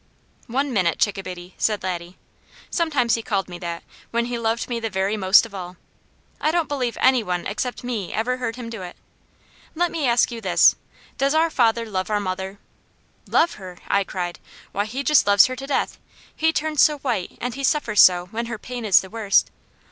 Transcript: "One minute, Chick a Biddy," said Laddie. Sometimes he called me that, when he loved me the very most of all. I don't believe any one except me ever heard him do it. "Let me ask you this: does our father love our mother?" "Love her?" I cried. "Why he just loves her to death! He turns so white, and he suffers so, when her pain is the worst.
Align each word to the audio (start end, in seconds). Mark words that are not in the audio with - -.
"One 0.47 0.73
minute, 0.73 0.97
Chick 0.97 1.19
a 1.19 1.21
Biddy," 1.21 1.53
said 1.59 1.83
Laddie. 1.83 2.17
Sometimes 2.71 3.13
he 3.13 3.21
called 3.21 3.47
me 3.47 3.59
that, 3.59 3.83
when 4.09 4.25
he 4.25 4.39
loved 4.39 4.67
me 4.67 4.79
the 4.79 4.89
very 4.89 5.15
most 5.15 5.45
of 5.45 5.53
all. 5.53 5.77
I 6.39 6.49
don't 6.49 6.67
believe 6.67 6.97
any 6.99 7.21
one 7.21 7.45
except 7.45 7.83
me 7.83 8.11
ever 8.11 8.37
heard 8.37 8.55
him 8.55 8.67
do 8.67 8.81
it. 8.81 8.95
"Let 9.75 9.91
me 9.91 10.07
ask 10.07 10.31
you 10.31 10.41
this: 10.41 10.75
does 11.19 11.35
our 11.35 11.51
father 11.51 11.85
love 11.85 12.09
our 12.09 12.19
mother?" 12.19 12.57
"Love 13.27 13.53
her?" 13.61 13.77
I 13.89 14.03
cried. 14.03 14.39
"Why 14.71 14.85
he 14.85 15.03
just 15.03 15.27
loves 15.27 15.45
her 15.45 15.55
to 15.55 15.67
death! 15.67 15.99
He 16.35 16.51
turns 16.51 16.81
so 16.81 16.97
white, 16.97 17.37
and 17.39 17.53
he 17.53 17.63
suffers 17.63 18.01
so, 18.01 18.25
when 18.31 18.47
her 18.47 18.57
pain 18.57 18.85
is 18.85 19.01
the 19.01 19.09
worst. 19.11 19.51